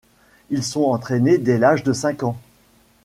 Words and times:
Ils 0.49 0.63
sont 0.63 0.85
entraînés 0.85 1.37
dès 1.37 1.59
l'âge 1.59 1.83
de 1.83 1.93
cinq 1.93 2.23
ans. 2.23 2.35